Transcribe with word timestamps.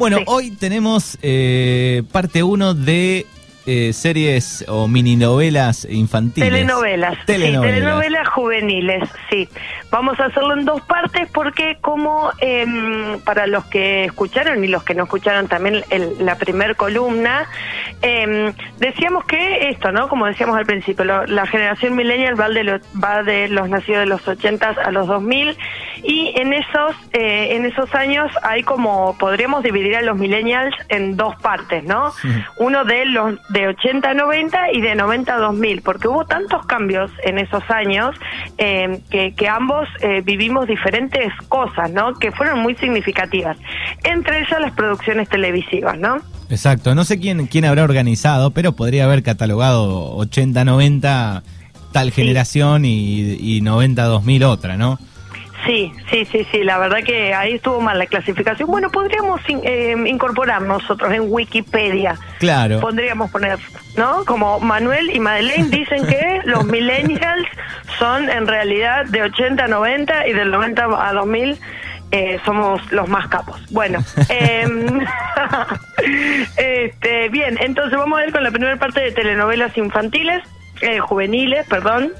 Bueno, 0.00 0.16
Sí. 0.18 0.24
hoy 0.28 0.50
tenemos 0.52 1.18
eh, 1.20 2.02
parte 2.10 2.42
1 2.42 2.72
de 2.72 3.26
eh, 3.66 3.92
series 3.92 4.64
o 4.66 4.88
mininovelas 4.88 5.86
infantiles. 5.88 6.48
Telenovelas, 6.50 7.18
Telenovelas. 7.26 7.74
sí, 7.74 7.80
telenovelas 7.80 8.28
juveniles, 8.28 9.08
sí. 9.28 9.46
Vamos 9.90 10.18
a 10.18 10.24
hacerlo 10.24 10.54
en 10.58 10.64
dos 10.64 10.80
partes 10.80 11.28
porque 11.30 11.76
como 11.82 12.30
em, 12.38 13.20
para 13.20 13.46
los 13.46 13.66
que 13.66 14.04
escucharon 14.06 14.64
y 14.64 14.68
los 14.68 14.82
que 14.84 14.94
no 14.94 15.04
escucharon 15.04 15.46
también 15.48 15.84
el- 15.90 16.14
la 16.24 16.36
primer 16.36 16.74
columna, 16.76 17.46
em, 18.00 18.54
decíamos 18.78 19.24
que 19.26 19.68
esto, 19.68 19.92
¿no? 19.92 20.08
Como 20.08 20.24
decíamos 20.24 20.56
al 20.56 20.64
principio, 20.64 21.04
lo- 21.04 21.26
la 21.26 21.44
generación 21.46 21.94
millennial 21.94 22.40
va 22.40 22.48
de, 22.48 22.64
lo- 22.64 22.80
va 23.04 23.22
de 23.22 23.48
los 23.48 23.68
nacidos 23.68 24.00
de 24.00 24.06
los 24.06 24.26
80 24.26 24.70
a 24.82 24.90
los 24.90 25.06
2000 25.06 25.54
y 26.02 26.32
en 26.36 26.52
esos, 26.52 26.94
eh, 27.12 27.56
en 27.56 27.64
esos 27.64 27.94
años 27.94 28.30
hay 28.42 28.62
como, 28.62 29.16
podríamos 29.18 29.62
dividir 29.62 29.96
a 29.96 30.02
los 30.02 30.16
millennials 30.18 30.74
en 30.88 31.16
dos 31.16 31.36
partes, 31.36 31.84
¿no? 31.84 32.12
Uno 32.58 32.84
de 32.84 33.06
los 33.06 33.38
de 33.50 33.68
80 33.68 34.10
a 34.10 34.14
90 34.14 34.72
y 34.72 34.80
de 34.80 34.94
90 34.94 35.34
a 35.34 35.38
2000, 35.38 35.82
porque 35.82 36.08
hubo 36.08 36.24
tantos 36.24 36.64
cambios 36.66 37.10
en 37.24 37.38
esos 37.38 37.68
años 37.70 38.16
eh, 38.58 39.00
que, 39.10 39.34
que 39.34 39.48
ambos 39.48 39.88
eh, 40.00 40.22
vivimos 40.24 40.66
diferentes 40.66 41.32
cosas, 41.48 41.90
¿no? 41.90 42.14
Que 42.14 42.32
fueron 42.32 42.60
muy 42.60 42.74
significativas. 42.76 43.56
Entre 44.04 44.40
ellas 44.40 44.60
las 44.60 44.72
producciones 44.72 45.28
televisivas, 45.28 45.98
¿no? 45.98 46.18
Exacto, 46.48 46.94
no 46.94 47.04
sé 47.04 47.20
quién, 47.20 47.46
quién 47.46 47.64
habrá 47.64 47.84
organizado, 47.84 48.50
pero 48.50 48.72
podría 48.72 49.04
haber 49.04 49.22
catalogado 49.22 50.16
80-90 50.18 51.42
tal 51.92 52.10
generación 52.12 52.84
y, 52.84 53.34
y 53.34 53.60
90-2000 53.62 54.44
otra, 54.44 54.76
¿no? 54.76 54.98
Sí, 55.66 55.92
sí, 56.10 56.24
sí, 56.24 56.46
sí, 56.50 56.62
la 56.62 56.78
verdad 56.78 56.98
que 57.04 57.34
ahí 57.34 57.54
estuvo 57.54 57.80
mal 57.80 57.98
la 57.98 58.06
clasificación. 58.06 58.70
Bueno, 58.70 58.90
podríamos 58.90 59.40
eh, 59.48 59.94
incorporar 60.06 60.62
nosotros 60.62 61.12
en 61.12 61.24
Wikipedia. 61.30 62.16
Claro. 62.38 62.80
Podríamos 62.80 63.30
poner, 63.30 63.58
¿no? 63.96 64.24
Como 64.24 64.58
Manuel 64.60 65.14
y 65.14 65.20
Madeleine 65.20 65.68
dicen 65.70 66.06
que 66.06 66.40
los 66.44 66.64
millennials 66.64 67.46
son 67.98 68.30
en 68.30 68.46
realidad 68.46 69.04
de 69.06 69.22
80 69.22 69.64
a 69.64 69.68
90 69.68 70.28
y 70.28 70.32
del 70.32 70.50
90 70.50 71.08
a 71.08 71.12
2000 71.12 71.58
eh, 72.12 72.40
somos 72.44 72.80
los 72.90 73.08
más 73.08 73.28
capos. 73.28 73.60
Bueno, 73.70 74.00
em, 74.28 75.00
este, 76.56 77.28
bien, 77.28 77.56
entonces 77.60 77.96
vamos 77.96 78.18
a 78.18 78.22
ver 78.22 78.32
con 78.32 78.42
la 78.42 78.50
primera 78.50 78.76
parte 78.76 79.00
de 79.00 79.12
telenovelas 79.12 79.76
infantiles, 79.76 80.42
eh, 80.80 80.98
juveniles, 80.98 81.66
perdón. 81.68 82.12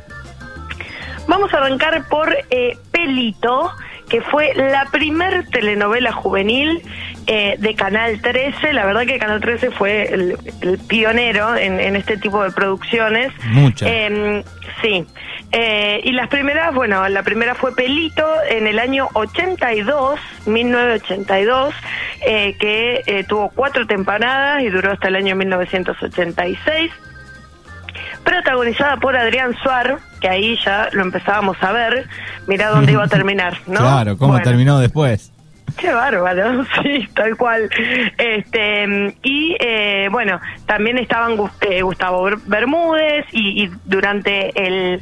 Vamos 1.27 1.53
a 1.55 1.59
arrancar 1.59 2.09
por 2.09 2.35
eh, 2.51 2.77
Pelito, 2.91 3.71
que 4.09 4.21
fue 4.21 4.53
la 4.55 4.87
primer 4.91 5.47
telenovela 5.49 6.13
juvenil 6.13 6.83
eh, 7.27 7.57
de 7.59 7.75
Canal 7.75 8.21
13. 8.21 8.73
La 8.73 8.85
verdad 8.85 9.07
que 9.07 9.19
Canal 9.19 9.41
13 9.41 9.71
fue 9.71 10.13
el, 10.13 10.37
el 10.63 10.79
pionero 10.79 11.57
en, 11.57 11.79
en 11.79 11.97
este 11.97 12.17
tipo 12.17 12.43
de 12.43 12.51
producciones. 12.51 13.33
Muchas. 13.53 13.89
Eh, 13.89 14.45
sí. 14.83 15.07
Eh, 15.53 16.01
y 16.05 16.13
las 16.13 16.29
primeras, 16.29 16.73
bueno, 16.75 17.09
la 17.09 17.23
primera 17.25 17.55
fue 17.55 17.75
Pelito 17.75 18.25
en 18.49 18.69
el 18.69 18.79
año 18.79 19.09
82, 19.15 20.21
1982, 20.47 21.75
eh, 22.25 22.57
que 22.59 23.03
eh, 23.07 23.25
tuvo 23.25 23.51
cuatro 23.51 23.87
temporadas 23.87 24.63
y 24.63 24.69
duró 24.69 24.93
hasta 24.93 25.09
el 25.09 25.17
año 25.17 25.35
1986 25.35 26.93
protagonizada 28.25 28.97
por 28.97 29.17
Adrián 29.17 29.55
Suar, 29.63 29.99
que 30.21 30.29
ahí 30.29 30.59
ya 30.65 30.89
lo 30.93 31.03
empezábamos 31.03 31.57
a 31.63 31.73
ver, 31.73 32.07
mira 32.47 32.69
dónde 32.69 32.93
iba 32.93 33.05
a 33.05 33.09
terminar, 33.09 33.57
¿no? 33.67 33.81
Claro, 33.81 34.17
¿cómo 34.17 34.33
Bueno. 34.33 34.45
terminó 34.45 34.79
después? 34.79 35.33
Qué 35.77 35.93
bárbaro, 35.93 36.65
sí, 36.83 37.09
tal 37.15 37.37
cual. 37.37 37.71
Este 38.19 39.15
y 39.23 39.57
eh, 39.61 40.09
bueno, 40.11 40.41
también 40.67 40.99
estaban 40.99 41.37
eh, 41.61 41.83
Gustavo 41.83 42.25
Ber- 42.25 42.39
Bermúdez 42.47 43.25
y, 43.33 43.65
y 43.65 43.71
durante 43.85 44.51
el 44.61 45.01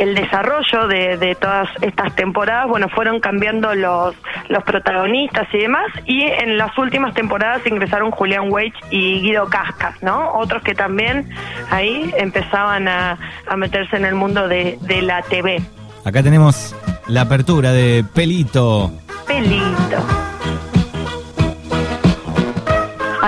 el 0.00 0.14
desarrollo 0.14 0.88
de, 0.88 1.16
de 1.18 1.34
todas 1.34 1.68
estas 1.82 2.16
temporadas, 2.16 2.66
bueno, 2.68 2.88
fueron 2.88 3.20
cambiando 3.20 3.74
los 3.74 4.14
los 4.48 4.64
protagonistas 4.64 5.46
y 5.52 5.58
demás, 5.58 5.86
y 6.06 6.22
en 6.22 6.58
las 6.58 6.76
últimas 6.76 7.14
temporadas 7.14 7.64
ingresaron 7.66 8.10
Julián 8.10 8.50
Weich 8.50 8.74
y 8.90 9.20
Guido 9.20 9.46
Cascas, 9.48 10.02
¿no? 10.02 10.32
Otros 10.32 10.62
que 10.62 10.74
también 10.74 11.28
ahí 11.70 12.12
empezaban 12.16 12.88
a, 12.88 13.16
a 13.46 13.56
meterse 13.56 13.96
en 13.96 14.04
el 14.04 14.14
mundo 14.14 14.48
de, 14.48 14.78
de 14.80 15.02
la 15.02 15.22
TV. 15.22 15.62
Acá 16.04 16.22
tenemos 16.22 16.74
la 17.06 17.22
apertura 17.22 17.72
de 17.72 18.04
Pelito. 18.14 18.90
Pelito. 19.26 20.29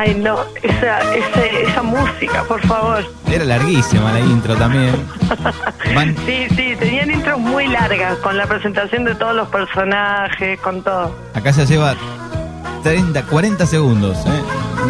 Ay, 0.04 0.16
no, 0.16 0.36
esa, 0.62 0.98
ese- 1.14 1.62
esa 1.62 1.80
música, 1.82 2.42
por 2.48 2.60
favor. 2.66 3.04
Era 3.30 3.44
larguísima 3.44 4.12
la 4.12 4.18
intro 4.18 4.56
también. 4.56 4.92
Van, 5.94 6.16
Sí, 6.26 6.48
sí, 6.56 6.74
tenían 6.76 7.08
intros 7.12 7.38
muy 7.38 7.68
largas 7.68 8.16
con 8.18 8.36
la 8.36 8.46
presentación 8.46 9.04
de 9.04 9.14
todos 9.14 9.36
los 9.36 9.46
personajes, 9.48 10.58
con 10.60 10.82
todo. 10.82 11.14
acá 11.34 11.52
ya 11.52 11.62
lleva 11.64 11.94
30, 12.82 13.22
40 13.26 13.64
segundos, 13.64 14.18
¿eh? 14.26 14.42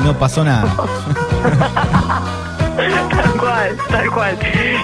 No 0.02 0.14
pasó 0.18 0.44
nada. 0.44 0.72
Tal 3.52 3.76
cual, 3.76 3.88
tal 3.90 4.10
cual. 4.10 4.38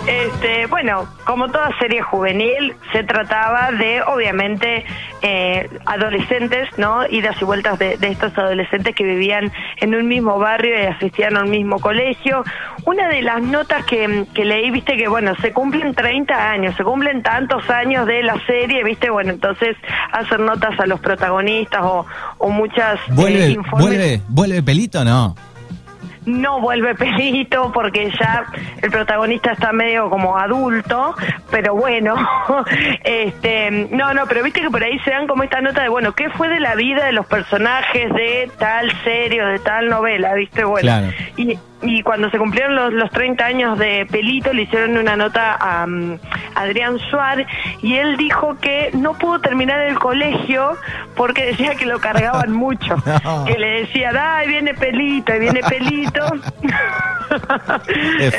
Este, 0.06 0.66
bueno, 0.66 1.08
como 1.24 1.48
toda 1.48 1.70
serie 1.78 2.02
juvenil, 2.02 2.74
se 2.92 3.02
trataba 3.02 3.72
de, 3.72 4.02
obviamente, 4.02 4.84
eh, 5.22 5.68
adolescentes, 5.86 6.68
¿no? 6.76 7.06
Idas 7.08 7.40
y 7.40 7.44
vueltas 7.46 7.78
de, 7.78 7.96
de 7.96 8.08
estos 8.08 8.36
adolescentes 8.36 8.94
que 8.94 9.04
vivían 9.04 9.50
en 9.78 9.94
un 9.94 10.06
mismo 10.06 10.38
barrio 10.38 10.78
y 10.82 10.84
asistían 10.84 11.38
a 11.38 11.44
un 11.44 11.50
mismo 11.50 11.80
colegio. 11.80 12.44
Una 12.84 13.08
de 13.08 13.22
las 13.22 13.40
notas 13.42 13.86
que, 13.86 14.26
que 14.34 14.44
leí, 14.44 14.70
viste 14.70 14.98
que, 14.98 15.08
bueno, 15.08 15.34
se 15.40 15.52
cumplen 15.52 15.94
30 15.94 16.50
años, 16.50 16.76
se 16.76 16.84
cumplen 16.84 17.22
tantos 17.22 17.68
años 17.70 18.06
de 18.06 18.22
la 18.22 18.36
serie, 18.44 18.84
viste, 18.84 19.08
bueno, 19.08 19.30
entonces 19.30 19.76
hacen 20.12 20.44
notas 20.44 20.78
a 20.78 20.86
los 20.86 21.00
protagonistas 21.00 21.82
o, 21.82 22.04
o 22.36 22.50
muchas 22.50 22.96
eh, 23.00 23.12
¿Vuelve, 23.12 23.50
informes. 23.50 23.88
vuelve, 23.88 24.22
vuelve 24.28 24.62
Pelito 24.62 25.04
no? 25.04 25.34
No 26.28 26.60
vuelve 26.60 26.94
pelito 26.94 27.72
porque 27.72 28.10
ya 28.18 28.44
el 28.82 28.90
protagonista 28.90 29.52
está 29.52 29.72
medio 29.72 30.08
como 30.10 30.36
adulto, 30.38 31.14
pero 31.50 31.74
bueno, 31.74 32.14
este, 33.04 33.70
no, 33.90 34.14
no, 34.14 34.26
pero 34.26 34.42
viste 34.42 34.60
que 34.60 34.70
por 34.70 34.82
ahí 34.82 34.98
se 35.00 35.10
dan 35.10 35.26
como 35.26 35.42
esta 35.42 35.60
nota 35.60 35.82
de, 35.82 35.88
bueno, 35.88 36.12
¿qué 36.12 36.30
fue 36.30 36.48
de 36.48 36.60
la 36.60 36.74
vida 36.74 37.06
de 37.06 37.12
los 37.12 37.26
personajes 37.26 38.12
de 38.12 38.50
tal 38.58 38.90
serie 39.04 39.42
o 39.42 39.48
de 39.48 39.58
tal 39.58 39.88
novela? 39.88 40.34
¿Viste? 40.34 40.64
Bueno, 40.64 40.88
Claro. 40.88 41.08
y, 41.36 41.58
y 41.82 42.02
cuando 42.02 42.30
se 42.30 42.38
cumplieron 42.38 42.74
los, 42.74 42.92
los 42.92 43.10
30 43.10 43.44
años 43.44 43.78
de 43.78 44.06
Pelito, 44.10 44.52
le 44.52 44.62
hicieron 44.62 44.96
una 44.96 45.16
nota 45.16 45.54
a 45.54 45.84
um, 45.84 46.18
Adrián 46.60 46.98
Suar 47.10 47.46
y 47.82 47.94
él 47.96 48.16
dijo 48.16 48.56
que 48.60 48.90
no 48.94 49.14
pudo 49.14 49.40
terminar 49.40 49.80
el 49.80 49.98
colegio 49.98 50.76
porque 51.16 51.46
decía 51.46 51.74
que 51.74 51.86
lo 51.86 51.98
cargaban 52.00 52.52
mucho. 52.64 52.96
No. 53.24 53.44
Que 53.44 53.58
le 53.58 53.80
decían, 53.82 54.16
ay, 54.18 54.48
viene 54.48 54.74
Pelito, 54.74 55.34
y 55.34 55.38
viene 55.40 55.60
Pelito. 55.68 56.20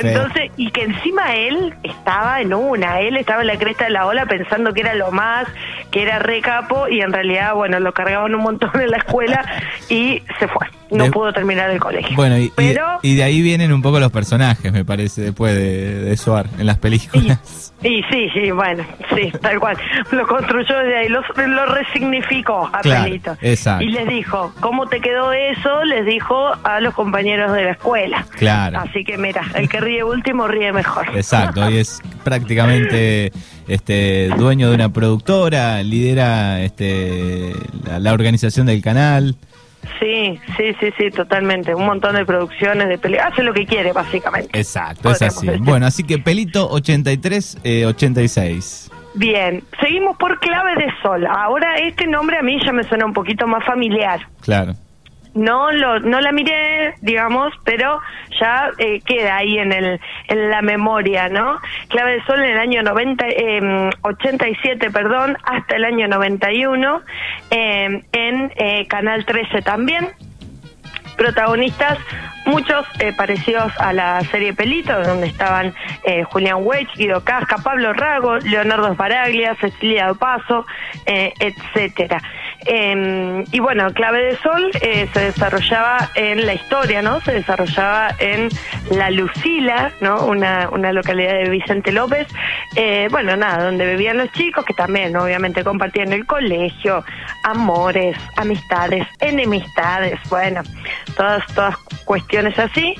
Entonces, 0.03 0.51
y 0.57 0.71
que 0.71 0.83
encima 0.83 1.35
él 1.35 1.73
estaba 1.83 2.41
en 2.41 2.53
una, 2.53 2.99
él 3.01 3.17
estaba 3.17 3.41
en 3.41 3.47
la 3.47 3.57
cresta 3.57 3.85
de 3.85 3.91
la 3.91 4.05
ola 4.05 4.25
pensando 4.25 4.73
que 4.73 4.81
era 4.81 4.95
lo 4.95 5.11
más, 5.11 5.47
que 5.91 6.01
era 6.03 6.19
re 6.19 6.41
capo, 6.41 6.87
y 6.87 7.01
en 7.01 7.11
realidad, 7.13 7.53
bueno, 7.53 7.79
lo 7.79 7.93
cargaban 7.93 8.33
un 8.35 8.41
montón 8.41 8.69
en 8.81 8.89
la 8.91 8.97
escuela 8.97 9.45
y 9.89 10.23
se 10.39 10.47
fue. 10.47 10.67
No 10.91 11.03
De- 11.03 11.11
pudo 11.11 11.31
terminar 11.33 11.69
el 11.69 11.79
colegio. 11.79 12.15
Bueno, 12.15 12.35
y, 12.37 12.45
y- 12.45 12.51
Pero, 12.55 12.99
y 13.03 13.15
de 13.15 13.21
ahí 13.23 13.41
vienen 13.43 13.71
un 13.71 13.81
poco 13.83 13.99
los 13.99 14.11
personajes, 14.11 14.71
me 14.73 14.83
parece, 14.83 15.21
después 15.21 15.53
de, 15.55 15.99
de 16.01 16.17
Suar 16.17 16.47
en 16.57 16.65
las 16.65 16.77
películas. 16.79 17.73
y 17.83 18.01
sí, 18.09 18.51
bueno, 18.51 18.83
sí, 19.15 19.31
tal 19.41 19.59
cual. 19.59 19.77
Lo 20.11 20.25
construyó 20.27 20.77
desde 20.79 20.97
ahí, 20.97 21.09
lo, 21.09 21.21
lo 21.47 21.65
resignificó 21.67 22.69
a 22.73 22.79
Claro, 22.81 23.03
Pelito. 23.03 23.37
exacto. 23.41 23.83
Y 23.83 23.89
les 23.91 24.07
dijo, 24.07 24.53
¿cómo 24.59 24.87
te 24.87 24.99
quedó 24.99 25.31
eso? 25.33 25.83
Les 25.85 26.05
dijo 26.05 26.51
a 26.63 26.79
los 26.79 26.93
compañeros 26.93 27.53
de 27.53 27.65
la 27.65 27.71
escuela. 27.71 28.25
Claro. 28.37 28.79
Así 28.79 29.03
que 29.03 29.17
mira, 29.17 29.41
el 29.55 29.69
que 29.69 29.79
ríe 29.79 30.03
último 30.03 30.47
ríe 30.47 30.71
mejor. 30.71 31.07
Exacto, 31.15 31.69
y 31.69 31.77
es 31.77 32.01
prácticamente 32.23 33.31
este 33.67 34.29
dueño 34.37 34.69
de 34.69 34.75
una 34.75 34.89
productora, 34.89 35.83
lidera 35.83 36.61
este 36.61 37.53
la, 37.85 37.99
la 37.99 38.13
organización 38.13 38.65
del 38.65 38.81
canal. 38.81 39.35
Sí, 39.99 40.39
sí, 40.57 40.75
sí, 40.79 40.93
sí, 40.97 41.11
totalmente. 41.11 41.75
Un 41.75 41.85
montón 41.85 42.15
de 42.15 42.25
producciones 42.25 42.87
de 42.87 42.97
películas. 42.97 43.33
Hace 43.33 43.43
lo 43.43 43.53
que 43.53 43.65
quiere, 43.65 43.91
básicamente. 43.91 44.57
Exacto, 44.57 45.11
es 45.11 45.21
así. 45.21 45.47
decir. 45.47 45.61
Bueno, 45.63 45.85
así 45.85 46.03
que 46.03 46.17
Pelito 46.19 46.69
83, 46.69 47.57
eh, 47.63 47.85
86. 47.85 48.91
Bien, 49.15 49.63
seguimos 49.81 50.15
por 50.17 50.39
Clave 50.39 50.75
de 50.75 50.91
Sol. 51.01 51.25
Ahora 51.25 51.75
este 51.77 52.07
nombre 52.07 52.37
a 52.37 52.43
mí 52.43 52.57
ya 52.63 52.71
me 52.71 52.83
suena 52.83 53.05
un 53.05 53.13
poquito 53.13 53.47
más 53.47 53.65
familiar. 53.65 54.21
Claro. 54.41 54.75
No 55.35 55.71
lo, 55.71 55.99
no 55.99 56.21
la 56.21 56.31
miré, 56.31 56.95
digamos, 57.01 57.53
pero 57.63 57.99
ya 58.39 58.71
eh, 58.77 58.99
queda 59.01 59.37
ahí 59.37 59.59
en 59.59 59.71
el, 59.71 59.99
en 60.27 60.49
la 60.49 60.61
memoria, 60.61 61.29
¿no? 61.29 61.59
Clave 61.89 62.13
de 62.13 62.23
Sol 62.25 62.39
en 62.43 62.51
el 62.51 62.57
año 62.57 62.81
90, 62.83 63.25
eh, 63.27 63.89
87, 64.01 64.89
perdón, 64.89 65.37
hasta 65.43 65.75
el 65.75 65.85
año 65.85 66.07
91, 66.07 67.01
eh, 67.51 68.03
en 68.11 68.85
Canal 68.87 69.25
13 69.25 69.61
también. 69.61 70.09
protagonistas 71.15 71.99
muchos 72.49 72.85
eh, 72.99 73.13
parecidos 73.15 73.71
a 73.79 73.93
la 73.93 74.21
serie 74.21 74.53
Pelito, 74.53 74.99
donde 75.03 75.27
estaban 75.27 75.73
eh, 76.03 76.23
Julián 76.23 76.57
Weich, 76.61 76.89
Guido 76.95 77.23
Casca, 77.23 77.57
Pablo 77.57 77.93
Rago, 77.93 78.37
Leonardo 78.37 78.93
Sbaraglia, 78.93 79.55
Cecilia 79.55 80.07
Dopaso, 80.07 80.65
eh, 81.05 81.33
etcétera. 81.39 82.21
Em, 82.65 83.45
y 83.51 83.59
bueno, 83.59 83.91
Clave 83.93 84.23
de 84.23 84.37
Sol 84.37 84.69
eh, 84.81 85.07
se 85.13 85.19
desarrollaba 85.19 86.09
en 86.15 86.45
la 86.45 86.53
historia, 86.53 87.01
¿no? 87.01 87.21
Se 87.21 87.31
desarrollaba 87.31 88.09
en 88.19 88.49
La 88.91 89.09
Lucila, 89.09 89.91
¿no? 90.01 90.25
Una, 90.25 90.69
una 90.69 90.91
localidad 90.91 91.33
de 91.33 91.49
Vicente 91.49 91.91
López. 91.91 92.27
Eh, 92.75 93.07
bueno, 93.09 93.35
nada, 93.35 93.65
donde 93.65 93.85
vivían 93.85 94.17
los 94.17 94.31
chicos, 94.31 94.63
que 94.63 94.73
también, 94.73 95.15
obviamente, 95.15 95.63
compartían 95.63 96.13
el 96.13 96.25
colegio, 96.25 97.03
amores, 97.43 98.15
amistades, 98.35 99.07
enemistades, 99.19 100.19
bueno, 100.29 100.61
todas, 101.17 101.45
todas 101.53 101.77
cuestiones 102.05 102.57
así. 102.59 102.93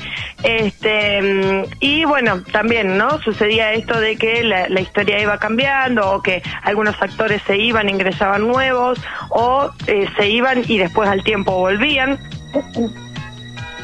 Este, 0.44 1.66
y 1.80 2.04
bueno, 2.06 2.42
también, 2.52 2.98
¿no? 2.98 3.20
Sucedía 3.22 3.74
esto 3.74 4.00
de 4.00 4.16
que 4.16 4.44
la, 4.44 4.68
la 4.70 4.82
historia 4.82 5.22
iba 5.22 5.38
cambiando, 5.38 6.14
o 6.14 6.22
que 6.24 6.42
algunos 6.64 7.00
actores 7.02 7.42
se 7.44 7.58
iban, 7.58 7.90
ingresaban 7.90 8.48
nuevos, 8.48 9.00
o 9.30 9.72
eh, 9.86 10.08
se 10.18 10.30
iban 10.30 10.64
y 10.68 10.80
después 10.80 11.08
al 11.08 11.24
tiempo 11.24 11.52
volvían. 11.52 12.20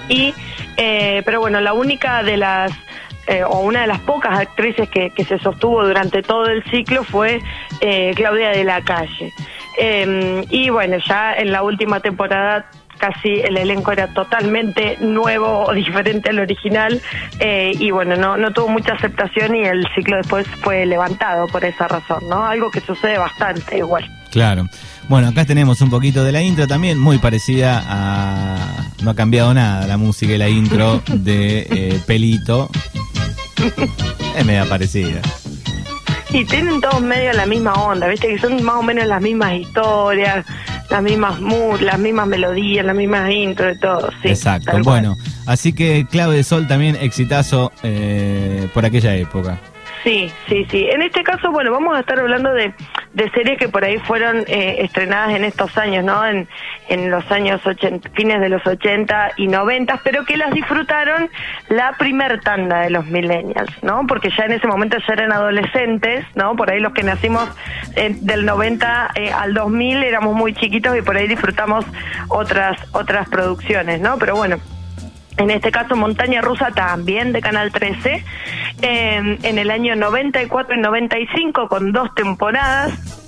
Y, 0.10 0.34
eh, 0.78 1.22
pero 1.26 1.40
bueno, 1.40 1.60
la 1.62 1.74
única 1.74 2.24
de 2.24 2.38
las 2.38 2.72
eh, 3.28 3.44
o 3.44 3.60
una 3.60 3.82
de 3.82 3.88
las 3.88 4.00
pocas 4.02 4.38
actrices 4.40 4.90
que, 4.90 5.10
que, 5.12 5.26
se 5.26 5.40
sostuvo 5.40 5.86
durante 5.86 6.22
todo 6.22 6.46
el 6.46 6.64
ciclo 6.66 7.04
fue 7.04 7.42
Claudia 8.16 8.50
de 8.50 8.64
la 8.64 8.82
Calle. 8.82 9.34
y 10.50 10.70
bueno, 10.70 10.98
ya 11.06 11.34
en 11.34 11.52
la 11.52 11.64
última 11.64 12.00
temporada 12.00 12.70
casi 12.98 13.42
el 13.42 13.58
elenco 13.58 13.92
era 13.92 14.08
totalmente 14.14 14.98
nuevo 15.02 15.66
o 15.66 15.74
diferente 15.74 16.30
al 16.30 16.40
original 16.40 17.02
y 17.42 17.92
bueno, 17.92 18.16
no, 18.16 18.38
no 18.38 18.52
tuvo 18.54 18.70
mucha 18.70 18.94
aceptación 18.94 19.56
y 19.56 19.66
el 19.66 19.86
ciclo 19.96 20.18
después 20.18 20.48
fue 20.62 20.86
levantado 20.86 21.48
por 21.48 21.66
esa 21.66 21.88
razón, 21.88 22.24
¿no? 22.30 22.46
Algo 22.46 22.72
que 22.72 22.82
sucede 22.82 23.18
bastante 23.18 23.78
igual. 23.78 24.10
Claro. 24.36 24.68
Bueno, 25.08 25.30
acá 25.30 25.46
tenemos 25.46 25.80
un 25.80 25.90
poquito 25.90 26.26
de 26.26 26.34
la 26.34 26.42
intro 26.42 26.68
también, 26.68 27.00
muy 27.00 27.20
parecida 27.20 27.82
a... 27.88 28.92
No 29.02 29.12
ha 29.12 29.16
cambiado 29.16 29.54
nada 29.54 29.88
la 29.88 29.96
música 29.96 30.34
y 30.34 30.38
la 30.38 30.50
intro 30.50 31.02
de 31.08 31.60
eh, 31.60 32.02
Pelito. 32.06 32.70
Es 34.38 34.46
media 34.46 34.66
parecida. 34.66 35.22
Y 36.32 36.44
tienen 36.46 36.82
todos 36.82 37.02
medio 37.02 37.32
la 37.34 37.46
misma 37.46 37.74
onda, 37.74 38.08
viste 38.08 38.28
que 38.28 38.40
son 38.40 38.62
más 38.64 38.76
o 38.76 38.84
menos 38.84 39.08
las 39.08 39.22
mismas 39.22 39.54
historias, 39.54 40.46
las 40.90 41.02
mismas 41.02 41.40
mood, 41.40 41.80
las 41.80 41.98
mismas 41.98 42.28
melodías, 42.28 42.86
las 42.86 42.96
mismas 42.96 43.32
intro 43.32 43.72
y 43.72 43.80
todo. 43.80 44.10
Sí, 44.22 44.30
Exacto. 44.30 44.78
Bueno, 44.84 45.16
así 45.46 45.74
que 45.74 46.06
Clave 46.10 46.36
de 46.36 46.44
Sol 46.44 46.68
también 46.68 46.98
exitazo 47.00 47.72
eh, 47.84 48.68
por 48.74 48.86
aquella 48.86 49.16
época. 49.16 49.60
Sí, 50.04 50.30
sí, 50.48 50.68
sí. 50.70 50.88
En 50.92 51.02
este 51.02 51.24
caso, 51.24 51.52
bueno, 51.52 51.72
vamos 51.72 51.96
a 51.96 52.02
estar 52.02 52.20
hablando 52.20 52.54
de, 52.54 52.74
de 53.16 53.32
series 53.32 53.58
que 53.58 53.70
por 53.70 53.84
ahí 53.86 53.98
fueron 54.00 54.44
eh, 54.48 54.78
estrenadas 54.80 55.32
en 55.32 55.46
estos 55.46 55.78
años, 55.78 56.04
¿no? 56.04 56.26
En, 56.26 56.48
en 56.90 57.10
los 57.10 57.30
años 57.32 57.66
80, 57.66 58.10
fines 58.10 58.42
de 58.42 58.50
los 58.50 58.66
80 58.68 59.32
y 59.38 59.48
90, 59.48 60.02
pero 60.04 60.26
que 60.26 60.36
las 60.36 60.52
disfrutaron 60.52 61.30
la 61.70 61.94
primer 61.94 62.42
tanda 62.42 62.82
de 62.82 62.90
los 62.90 63.06
millennials, 63.06 63.72
¿no? 63.82 64.06
Porque 64.06 64.30
ya 64.38 64.44
en 64.46 64.52
ese 64.52 64.68
momento 64.68 64.98
ya 65.08 65.14
eran 65.14 65.32
adolescentes, 65.32 66.26
¿no? 66.36 66.58
Por 66.58 66.70
ahí 66.70 66.82
los 66.82 66.92
que 66.92 67.04
nacimos 67.04 67.50
eh, 67.96 68.16
del 68.20 68.46
90 68.46 69.12
eh, 69.16 69.32
al 69.32 69.54
2000 69.54 70.04
éramos 70.04 70.36
muy 70.36 70.54
chiquitos 70.54 70.98
y 70.98 71.02
por 71.02 71.16
ahí 71.16 71.28
disfrutamos 71.28 71.86
otras 72.28 72.78
otras 72.92 73.30
producciones, 73.30 74.02
¿no? 74.02 74.18
Pero 74.18 74.36
bueno, 74.36 74.58
en 75.38 75.52
este 75.52 75.72
caso 75.72 75.96
Montaña 75.96 76.42
Rusa 76.42 76.72
también 76.72 77.34
de 77.34 77.42
Canal 77.42 77.72
13, 77.72 78.24
en 78.82 79.58
el 79.58 79.72
año 79.72 79.96
94 79.96 80.76
y 80.76 80.80
95 80.80 81.68
con 81.68 81.92
dos 81.92 82.14
temporadas 82.16 83.25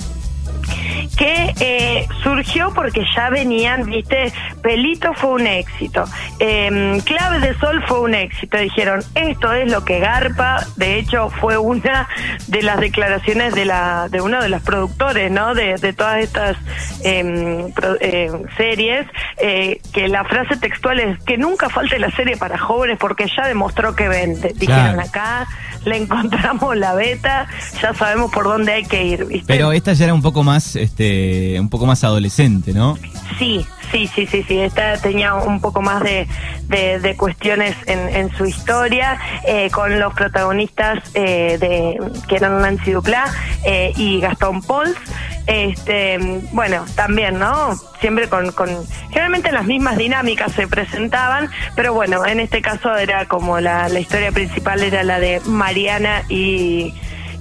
que 1.18 1.54
eh, 1.60 2.08
surgió 2.24 2.74
porque 2.74 3.04
ya 3.16 3.30
venían, 3.30 3.86
viste, 3.86 4.32
Pelito 4.62 5.14
fue 5.14 5.32
un 5.32 5.48
éxito, 5.48 6.04
eh, 6.40 7.02
Clave 7.06 7.40
de 7.40 7.58
Sol 7.60 7.84
fue 7.88 8.02
un 8.02 8.14
éxito, 8.14 8.58
dijeron, 8.58 9.02
esto 9.16 9.52
es 9.54 9.72
lo 9.72 9.84
que 9.84 10.00
garpa, 10.00 10.66
de 10.76 11.00
hecho 11.00 11.30
fue 11.30 11.58
una 11.58 12.08
de 12.48 12.62
las 12.62 12.80
declaraciones 12.80 13.56
de 13.56 13.66
la 13.66 14.10
de 14.10 14.22
uno 14.22 14.42
de 14.42 14.50
los 14.50 14.62
productores, 14.62 15.32
¿no? 15.32 15.54
De, 15.54 15.76
de 15.76 15.94
todas 15.94 16.20
estas 16.20 16.58
eh, 17.04 18.32
series, 18.58 19.08
que 19.38 20.08
la 20.08 20.24
frase 20.26 20.58
textual 20.58 21.00
es 21.00 21.24
que 21.24 21.38
nunca 21.38 21.70
falte 21.70 22.00
la 22.00 22.12
serie 22.12 22.38
para 22.38 22.58
jóvenes 22.58 22.98
porque 23.00 23.28
ya 23.36 23.48
demostró 23.48 23.96
que 23.96 24.08
vende, 24.08 24.54
dijeron 24.56 25.00
acá, 25.00 25.48
le 25.88 25.98
encontramos 25.98 26.76
la 26.78 26.94
beta, 26.94 27.48
ya 27.82 27.94
sabemos 27.94 28.32
por 28.32 28.46
dónde 28.46 28.74
hay 28.74 28.84
que 28.86 29.04
ir, 29.04 29.26
¿viste? 29.26 29.46
Pero 29.48 29.72
esta 29.72 29.94
ya 29.94 30.06
era 30.06 30.14
un 30.14 30.22
poco 30.22 30.44
más 30.44 30.76
este, 30.76 31.60
un 31.60 31.70
poco 31.70 31.86
más 31.86 32.04
adolescente, 32.04 32.74
¿no? 32.74 32.98
Sí, 33.40 33.66
sí, 33.92 34.08
sí, 34.08 34.26
sí, 34.26 34.44
sí. 34.48 34.60
Esta 34.60 34.98
tenía 34.98 35.36
un 35.36 35.62
poco 35.62 35.82
más 35.82 36.04
de, 36.04 36.28
de, 36.68 37.16
cuestiones 37.16 37.76
en, 37.86 38.00
en, 38.16 38.36
su 38.36 38.46
historia, 38.46 39.20
eh, 39.46 39.70
con 39.72 40.00
los 40.00 40.14
protagonistas 40.14 41.04
eh, 41.14 41.58
de 41.60 42.00
que 42.28 42.36
eran 42.36 42.62
Nancy 42.62 42.92
Duplá 42.92 43.26
eh, 43.64 43.94
y 43.96 44.20
Gastón 44.20 44.62
Pauls. 44.62 44.98
Este, 45.48 46.18
bueno, 46.52 46.86
también, 46.96 47.40
¿no? 47.40 47.76
Siempre 48.02 48.28
con, 48.28 48.52
con, 48.52 48.70
generalmente 49.10 49.52
las 49.52 49.66
mismas 49.66 49.98
dinámicas 49.98 50.52
se 50.52 50.68
presentaban, 50.68 51.50
pero 51.76 51.94
bueno, 51.94 52.26
en 52.26 52.42
este 52.42 52.62
caso 52.62 52.96
era 52.96 53.26
como 53.26 53.60
la, 53.62 53.88
la 53.88 54.00
historia 54.00 54.32
principal 54.32 54.84
era 54.84 55.04
la 55.04 55.20
de 55.20 55.40
Mariana 55.46 56.24
y 56.28 56.94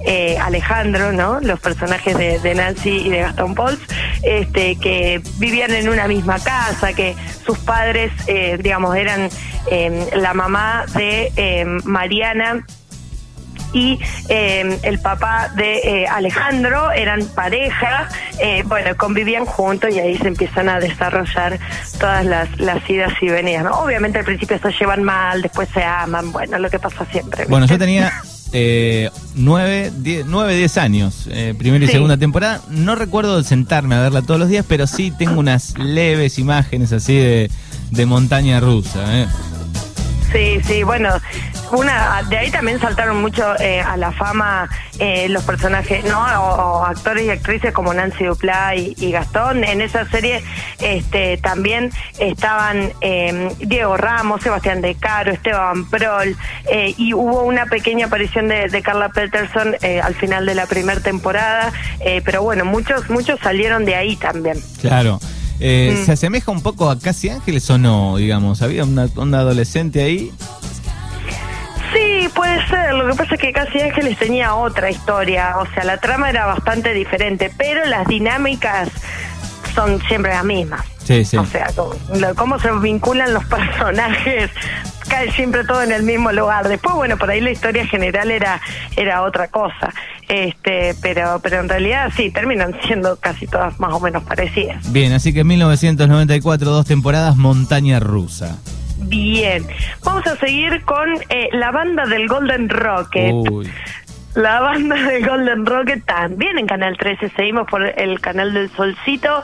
eh, 0.05 0.38
Alejandro, 0.38 1.12
¿no? 1.12 1.41
Los 1.41 1.58
personajes 1.58 2.17
de, 2.17 2.55
Nancy 2.55 2.91
y 2.91 3.08
de 3.08 3.19
Gastón 3.23 3.56
Pauls, 3.56 3.81
este, 4.23 4.76
que 4.76 5.20
vivían 5.38 5.73
en 5.73 5.88
una 5.88 6.06
misma 6.06 6.38
casa, 6.38 6.93
que 6.93 7.17
sus 7.44 7.58
padres, 7.58 8.13
eh, 8.29 8.56
digamos, 8.63 8.94
eran 8.94 9.29
em, 9.69 9.94
la 10.15 10.32
mamá 10.32 10.84
de 10.94 11.32
em, 11.34 11.81
Mariana 11.84 12.65
y 13.73 13.99
em, 14.29 14.79
el 14.82 14.99
papá 15.01 15.51
de 15.56 15.79
eh, 15.79 16.06
Alejandro 16.06 16.91
eran 16.93 17.27
pareja, 17.29 18.08
bueno, 18.67 18.96
convivían 18.96 19.44
juntos 19.44 19.94
y 19.94 19.99
ahí 19.99 20.17
se 20.19 20.29
empiezan 20.29 20.69
a 20.69 20.79
desarrollar 20.79 21.58
todas 21.99 22.25
las, 22.25 22.61
las 22.61 22.89
idas 22.89 23.13
y 23.20 23.29
venidas, 23.29 23.65
¿no? 23.65 23.81
Obviamente 23.81 24.19
al 24.19 24.25
principio 24.25 24.58
se 24.58 24.73
llevan 24.73 25.03
mal, 25.03 25.43
después 25.43 25.69
se 25.73 25.82
aman, 25.82 26.32
bueno, 26.32 26.58
lo 26.58 26.70
que 26.70 26.79
pasa 26.79 27.06
siempre. 27.06 27.46
Bueno, 27.46 27.67
yo 27.67 27.79
tenía 27.79 28.13
eh, 28.53 29.11
nueve, 29.35 29.93
diez, 29.99 30.79
años, 30.79 31.27
eh, 31.31 31.55
primera 31.58 31.85
y 31.85 31.89
segunda 31.89 32.17
temporada. 32.17 32.61
No 32.70 32.94
recuerdo 32.94 33.43
sentarme 33.43 33.96
a 33.96 34.01
verla 34.01 34.23
todos 34.23 34.41
los 34.41 34.49
días, 34.49 34.65
pero 34.69 34.87
sí 34.87 35.13
tengo 35.17 35.39
unas 35.39 35.77
leves 35.79 36.39
imágenes 36.39 36.93
así 36.93 37.17
de, 37.17 37.51
de 37.91 38.06
montaña 38.06 38.61
rusa. 38.61 39.20
Eh. 39.20 39.27
Sí, 40.36 40.60
sí, 40.64 40.82
bueno, 40.82 41.08
una 41.72 42.22
de 42.28 42.36
ahí 42.36 42.50
también 42.50 42.78
saltaron 42.78 43.22
mucho 43.22 43.58
eh, 43.58 43.81
a 43.81 43.96
la 43.96 44.12
fama 44.12 44.69
eh, 44.98 45.31
los 45.31 45.43
personajes, 45.44 46.05
¿no? 46.05 46.20
O, 46.20 46.84
actores 46.84 47.24
y 47.24 47.31
actrices 47.31 47.72
como 47.72 47.94
Nancy 47.94 48.26
Duplá 48.26 48.76
y, 48.76 49.10
Gastón. 49.10 49.64
En 49.64 49.81
esa 49.81 50.05
serie 50.10 50.43
este, 50.78 51.38
también 51.38 51.90
estaban 52.19 52.93
eh, 53.00 53.48
Diego 53.60 53.96
Ramos, 53.96 54.43
Sebastián 54.43 54.82
De 54.82 54.94
Caro, 54.96 55.32
Esteban 55.32 55.88
Prol, 55.88 56.36
y 56.98 57.14
hubo 57.14 57.44
una 57.44 57.64
pequeña 57.64 58.08
aparición 58.08 58.48
de, 58.48 58.69
de 58.69 58.82
Carla 58.82 59.08
Peterson 59.08 59.74
al 60.02 60.14
final 60.16 60.44
de 60.44 60.55
la 60.55 60.66
primera 60.66 61.00
temporada, 61.00 61.72
pero 62.26 62.43
bueno, 62.43 62.66
muchos, 62.66 63.08
muchos 63.08 63.40
salieron 63.40 63.86
de 63.86 63.94
ahí 63.94 64.16
también. 64.16 64.58
Claro. 64.82 65.19
Mm. 65.58 66.05
¿Se 66.05 66.13
asemeja 66.13 66.51
un 66.51 66.63
poco 66.63 66.91
a 66.91 66.98
Casi 66.98 67.29
Ángeles 67.31 67.69
o 67.70 67.79
no? 67.79 68.17
Digamos, 68.17 68.63
había 68.63 68.84
una, 68.84 69.08
una 69.17 69.39
adolescente 69.41 70.03
ahí 70.03 70.32
Sí, 71.93 72.29
puede 72.34 72.67
ser. 72.69 72.94
Lo 72.94 73.06
que 73.10 73.15
pasa 73.17 73.34
es 73.34 73.41
que 73.41 73.53
Casi 73.53 73.81
Ángeles 73.81 74.19
tenía 74.19 74.55
otra 74.55 74.91
historia. 74.91 75.56
O 75.58 75.67
sea, 75.72 75.84
la 75.84 75.98
trama 75.98 76.29
era 76.29 76.46
bastante 76.46 76.93
diferente, 76.93 77.51
pero 77.56 77.84
las 77.86 78.06
dinámicas 78.06 78.89
son 79.75 80.01
siempre 80.08 80.32
las 80.32 80.44
mismas. 80.44 80.95
Sí, 81.06 81.25
sí. 81.25 81.36
O 81.36 81.46
sea, 81.46 81.69
cómo, 82.34 82.58
se 82.58 82.72
vinculan 82.72 83.32
los 83.32 83.44
personajes, 83.46 84.51
cae 85.08 85.31
siempre 85.32 85.65
todo 85.65 85.82
en 85.82 85.93
el 85.93 86.03
mismo 86.03 86.32
lugar. 86.32 86.69
Después, 86.69 86.96
bueno, 86.96 87.17
por 87.17 87.31
ahí 87.31 87.41
la 87.41 87.53
historia 87.53 87.86
general 87.86 88.31
era 88.31 88.60
era 88.96 89.22
otra 89.22 89.48
cosa. 89.48 89.93
Este, 90.29 90.96
pero 91.01 91.39
pero 91.41 91.60
en 91.60 91.69
realidad 91.69 92.13
sí, 92.17 92.31
terminan 92.31 92.75
siendo 92.86 93.17
casi 93.17 93.46
todas 93.46 93.79
más 93.79 93.93
o 93.93 94.01
menos 94.01 94.25
parecidas. 94.25 94.93
Bien, 94.93 95.13
así 95.13 95.32
que 95.32 95.41
en 95.41 95.46
1994, 95.46 96.70
dos 96.70 96.86
temporadas, 96.86 97.36
Montaña 97.36 98.01
Rusa. 98.01 98.58
Bien, 98.98 99.65
vamos 100.03 100.27
a 100.27 100.36
seguir 100.36 100.82
con 100.84 101.08
eh, 101.29 101.48
la 101.53 101.70
banda 101.70 102.06
del 102.06 102.27
Golden 102.27 102.69
Rocket. 102.69 103.34
La 104.34 104.60
banda 104.60 104.96
del 104.96 105.27
Golden 105.27 105.65
Rocket 105.65 106.05
también 106.05 106.58
en 106.58 106.67
Canal 106.67 106.96
13, 106.98 107.31
seguimos 107.31 107.67
por 107.69 107.82
el 107.82 108.20
canal 108.20 108.53
del 108.53 108.70
Solcito. 108.70 109.43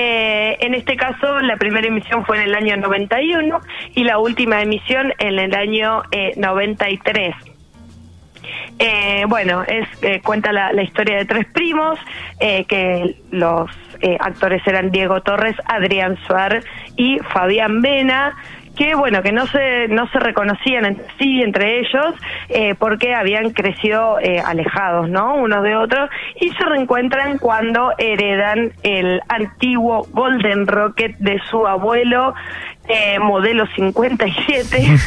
Eh, 0.00 0.56
en 0.60 0.74
este 0.74 0.96
caso, 0.96 1.40
la 1.40 1.56
primera 1.56 1.88
emisión 1.88 2.24
fue 2.24 2.36
en 2.36 2.44
el 2.44 2.54
año 2.54 2.76
91 2.76 3.60
y 3.96 4.04
la 4.04 4.18
última 4.18 4.62
emisión 4.62 5.12
en 5.18 5.40
el 5.40 5.54
año 5.54 6.02
93. 6.36 7.34
Eh, 8.78 9.24
bueno, 9.26 9.64
es 9.64 9.88
eh, 10.02 10.20
cuenta 10.22 10.52
la, 10.52 10.82
historia 10.82 11.16
de 11.16 11.24
tres 11.24 11.46
primos, 11.46 11.98
eh, 12.38 12.64
que 12.64 13.16
los 13.30 13.68
actores 14.20 14.64
eran 14.64 14.92
Diego 14.92 15.20
Torres, 15.22 15.56
Adrián 15.64 16.16
Suar 16.24 16.62
y 16.96 17.18
Fabián 17.18 17.82
Vena 17.82 18.36
que 18.78 18.94
bueno 18.94 19.22
que 19.22 19.32
no 19.32 19.46
se 19.48 19.88
no 19.88 20.08
se 20.10 20.20
reconocían 20.20 20.84
entre 20.84 21.04
sí 21.18 21.42
entre 21.42 21.80
ellos 21.80 22.14
porque 22.78 23.14
habían 23.14 23.50
crecido 23.50 24.18
alejados 24.44 25.08
no 25.08 25.34
unos 25.34 25.62
de 25.64 25.74
otros 25.76 26.08
y 26.40 26.50
se 26.50 26.64
reencuentran 26.64 27.38
cuando 27.38 27.92
heredan 27.98 28.72
el 28.82 29.20
antiguo 29.28 30.06
Golden 30.12 30.66
Rocket 30.66 31.16
de 31.18 31.40
su 31.50 31.66
abuelo 31.66 32.34
eh, 32.88 33.18
modelo 33.18 33.66
57. 33.76 34.98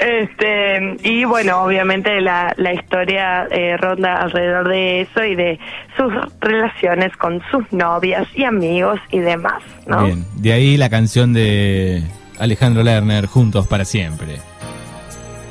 este, 0.00 0.96
y 1.02 1.24
bueno, 1.24 1.62
obviamente 1.62 2.20
la, 2.22 2.54
la 2.56 2.72
historia 2.72 3.46
eh, 3.50 3.76
ronda 3.76 4.22
alrededor 4.22 4.68
de 4.68 5.02
eso 5.02 5.22
y 5.24 5.34
de 5.34 5.58
sus 5.96 6.10
relaciones 6.40 7.14
con 7.18 7.42
sus 7.50 7.70
novias 7.70 8.26
y 8.34 8.44
amigos 8.44 8.98
y 9.10 9.18
demás. 9.18 9.62
¿no? 9.86 10.04
Bien, 10.04 10.24
de 10.36 10.52
ahí 10.54 10.76
la 10.78 10.88
canción 10.88 11.34
de 11.34 12.02
Alejandro 12.38 12.82
Lerner, 12.82 13.26
Juntos 13.26 13.66
para 13.66 13.84
siempre. 13.84 14.40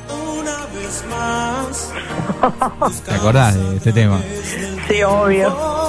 Una 0.09 0.65
vez 0.73 1.03
más. 1.09 1.93
¿Te 3.05 3.13
acordás 3.13 3.55
de 3.55 3.77
este 3.77 3.93
tema? 3.93 4.19
Sí, 4.87 5.01
obvio. 5.03 5.83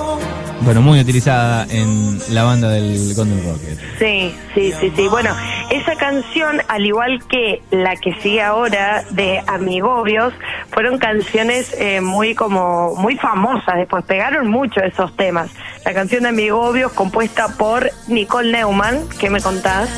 Bueno, 0.60 0.80
muy 0.80 0.98
utilizada 0.98 1.66
en 1.68 2.18
la 2.30 2.44
banda 2.44 2.70
del 2.70 3.12
Golden 3.14 3.44
Rocket. 3.44 3.78
Sí, 3.98 4.34
sí, 4.54 4.72
sí, 4.80 4.92
sí. 4.96 5.08
Bueno, 5.08 5.34
esa 5.70 5.94
canción, 5.96 6.62
al 6.68 6.86
igual 6.86 7.22
que 7.28 7.60
la 7.70 7.96
que 7.96 8.14
sigue 8.22 8.40
ahora 8.40 9.04
de 9.10 9.42
Amigobios, 9.46 10.32
fueron 10.70 10.98
canciones 10.98 11.74
eh, 11.78 12.00
muy 12.00 12.34
como 12.34 12.94
muy 12.94 13.16
famosas. 13.16 13.76
Después 13.76 14.04
pegaron 14.04 14.48
mucho 14.48 14.80
esos 14.80 15.14
temas. 15.16 15.50
La 15.84 15.92
canción 15.92 16.22
de 16.22 16.30
Amigobios, 16.30 16.92
compuesta 16.92 17.48
por 17.58 17.90
Nicole 18.08 18.52
Neumann, 18.52 19.06
que 19.20 19.28
me 19.28 19.42
contás, 19.42 19.90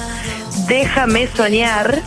Déjame 0.69 1.29
soñar. 1.35 2.03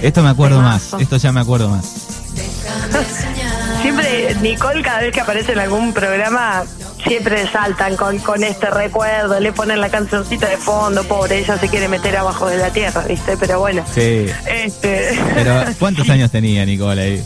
Esto 0.00 0.22
me 0.22 0.30
acuerdo 0.30 0.60
más. 0.60 0.94
Esto 0.98 1.16
ya 1.16 1.32
me 1.32 1.40
acuerdo 1.40 1.68
más. 1.68 1.84
Siempre 3.82 4.36
Nicole 4.40 4.82
cada 4.82 5.00
vez 5.00 5.12
que 5.12 5.20
aparece 5.20 5.52
en 5.52 5.58
algún 5.58 5.92
programa 5.92 6.64
siempre 7.06 7.46
saltan 7.50 7.96
con, 7.96 8.18
con 8.18 8.44
este 8.44 8.70
recuerdo, 8.70 9.38
le 9.40 9.52
ponen 9.52 9.80
la 9.80 9.90
cancioncita 9.90 10.48
de 10.48 10.56
fondo, 10.56 11.02
pobre, 11.04 11.38
ella 11.38 11.58
se 11.58 11.68
quiere 11.68 11.88
meter 11.88 12.16
abajo 12.16 12.46
de 12.46 12.58
la 12.58 12.70
tierra, 12.70 13.04
¿viste? 13.08 13.36
Pero 13.36 13.58
bueno. 13.60 13.84
Sí. 13.92 14.26
Este... 14.46 15.18
Pero 15.34 15.64
¿cuántos 15.78 16.08
años 16.10 16.30
tenía 16.30 16.64
Nicole 16.64 17.02
ahí? 17.02 17.24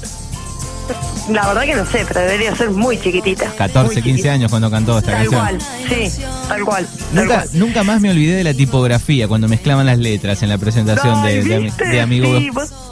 La 1.31 1.47
verdad 1.49 1.63
que 1.63 1.75
no 1.75 1.85
sé, 1.87 2.05
pero 2.07 2.21
debería 2.21 2.55
ser 2.55 2.71
muy 2.71 2.99
chiquitita. 2.99 3.51
14, 3.57 4.01
15 4.01 4.31
años 4.31 4.51
cuando 4.51 4.71
cantó 4.71 4.99
esta 4.99 5.13
tal 5.13 5.29
canción. 5.29 5.61
sí, 5.89 6.23
tal 6.49 6.65
cual. 6.65 6.87
nunca, 7.13 7.45
nunca 7.53 7.83
más 7.83 8.01
me 8.01 8.11
olvidé 8.11 8.37
de 8.37 8.45
la 8.45 8.55
tipografía 8.55 9.27
cuando 9.27 9.49
mezclaban 9.49 9.87
las 9.87 9.99
letras 9.99 10.43
en 10.43 10.49
la 10.49 10.59
presentación 10.59 11.23
de, 11.25 11.73
de, 11.91 12.01
Amigo. 12.01 12.39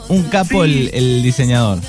Un 0.09 0.23
capo 0.23 0.63
el, 0.63 0.89
el 0.93 1.23
diseñador. 1.23 1.79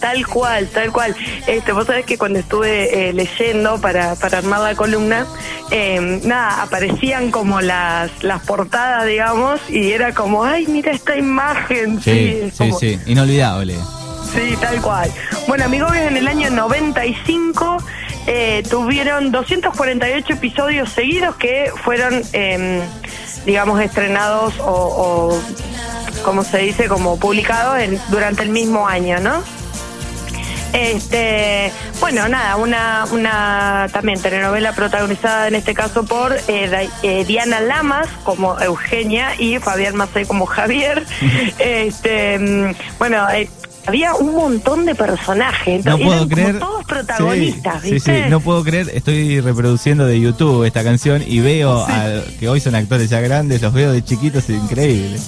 Tal 0.00 0.26
cual, 0.26 0.68
tal 0.68 0.92
cual. 0.92 1.16
Este, 1.46 1.72
vos 1.72 1.86
sabés 1.86 2.04
que 2.04 2.18
cuando 2.18 2.38
estuve 2.38 3.08
eh, 3.08 3.12
leyendo 3.12 3.80
para, 3.80 4.14
para 4.14 4.38
armar 4.38 4.60
la 4.60 4.74
columna, 4.74 5.26
eh, 5.70 6.20
nada, 6.22 6.62
aparecían 6.62 7.30
como 7.30 7.60
las, 7.60 8.10
las 8.22 8.42
portadas, 8.42 9.06
digamos, 9.06 9.60
y 9.68 9.90
era 9.92 10.14
como, 10.14 10.44
ay, 10.44 10.66
mira 10.66 10.92
esta 10.92 11.16
imagen. 11.16 12.00
Sí, 12.02 12.50
sí, 12.52 12.70
sí, 12.78 12.98
inolvidable. 13.06 13.76
Sí, 14.36 14.54
tal 14.60 14.82
cual. 14.82 15.10
Bueno, 15.48 15.64
amigos, 15.64 15.96
en 15.96 16.16
el 16.16 16.28
año 16.28 16.50
95 16.50 17.78
eh, 18.26 18.62
tuvieron 18.68 19.32
248 19.32 20.34
episodios 20.34 20.90
seguidos 20.92 21.36
que 21.36 21.72
fueron, 21.82 22.22
em, 22.34 22.82
digamos, 23.46 23.80
estrenados 23.80 24.60
o, 24.60 24.64
o, 24.66 25.40
como 26.22 26.44
se 26.44 26.58
dice, 26.58 26.86
como 26.86 27.18
publicados 27.18 27.78
en, 27.78 27.98
durante 28.10 28.42
el 28.42 28.50
mismo 28.50 28.86
año, 28.86 29.20
¿no? 29.20 29.42
Este, 30.74 31.72
bueno, 32.00 32.28
nada, 32.28 32.56
una, 32.56 33.06
una 33.10 33.88
también 33.90 34.20
telenovela 34.20 34.72
protagonizada 34.72 35.48
en 35.48 35.54
este 35.54 35.72
caso 35.72 36.04
por 36.04 36.36
eh, 36.48 36.90
eh, 37.02 37.24
Diana 37.24 37.60
Lamas 37.60 38.08
como 38.24 38.60
Eugenia 38.60 39.30
y 39.38 39.58
Fabián 39.58 39.96
Macei 39.96 40.26
como 40.26 40.44
Javier. 40.44 41.06
este, 41.58 42.38
mm, 42.38 42.74
bueno, 42.98 43.26
eh, 43.30 43.48
había 43.86 44.14
un 44.14 44.34
montón 44.34 44.84
de 44.84 44.94
personajes. 44.94 45.84
No 45.84 45.98
puedo 45.98 46.28
creer. 46.28 46.58
todos 46.58 46.84
protagonistas, 46.84 47.82
sí, 47.82 48.00
Sí, 48.00 48.12
no 48.28 48.40
puedo 48.40 48.62
creer. 48.64 48.90
Estoy 48.92 49.40
reproduciendo 49.40 50.06
de 50.06 50.20
YouTube 50.20 50.64
esta 50.64 50.82
canción 50.84 51.22
y 51.26 51.40
veo 51.40 51.86
que 52.38 52.48
hoy 52.48 52.60
son 52.60 52.74
actores 52.74 53.10
ya 53.10 53.20
grandes, 53.20 53.62
los 53.62 53.72
veo 53.72 53.92
de 53.92 54.04
chiquitos, 54.04 54.48
es 54.48 54.62
increíble. 54.62 55.18